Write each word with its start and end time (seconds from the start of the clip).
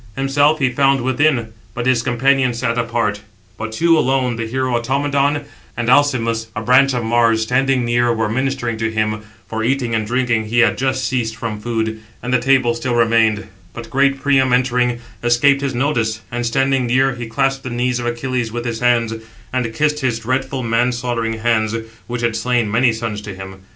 Himself 0.15 0.57
he 0.57 0.71
found 0.71 1.01
within; 1.01 1.53
but 1.75 1.85
his 1.85 2.01
companions 2.01 2.57
sat 2.57 2.75
apart; 2.75 3.21
but 3.55 3.71
two 3.71 3.95
alone, 3.99 4.35
the 4.35 4.47
hero 4.47 4.75
Automedon, 4.81 5.45
and 5.77 5.89
Alcimus, 5.91 6.47
a 6.55 6.61
branch 6.63 6.95
of 6.95 7.03
Mars, 7.03 7.43
standing 7.43 7.85
near, 7.85 8.11
were 8.11 8.27
ministering 8.27 8.77
to 8.77 8.89
him 8.91 9.21
(for, 9.47 9.63
eating 9.63 9.93
and 9.93 10.07
drinking, 10.07 10.45
he 10.45 10.57
had 10.61 10.75
just 10.79 11.03
ceased 11.07 11.35
from 11.35 11.59
food, 11.61 11.99
and 12.23 12.33
the 12.33 12.39
table 12.41 12.73
still 12.73 12.95
remained); 12.95 13.45
but 13.73 13.91
great 13.91 14.19
Priam, 14.19 14.51
entering, 14.53 14.97
escaped 15.23 15.61
his 15.61 15.75
notice, 15.75 16.21
and, 16.31 16.47
standing 16.47 16.87
near, 16.87 17.13
he 17.13 17.27
clasped 17.27 17.61
the 17.61 17.69
knees 17.69 17.99
of 17.99 18.07
Achilles 18.07 18.51
with 18.51 18.65
his 18.65 18.79
hands, 18.79 19.13
and 19.53 19.71
kissed 19.71 19.99
his 19.99 20.17
dreadful 20.17 20.63
man 20.63 20.91
slaughtering 20.91 21.33
hands, 21.33 21.75
which 22.07 22.21
had 22.23 22.35
slain 22.35 22.71
many 22.71 22.91
sons 22.91 23.21
to 23.21 23.35
him. 23.35 23.57